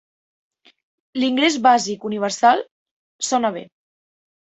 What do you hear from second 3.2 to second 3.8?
sona bé.